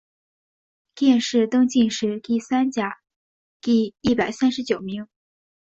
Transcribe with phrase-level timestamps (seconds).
[0.95, 2.97] 殿试登进士第三甲
[3.61, 5.07] 第一百三十九名。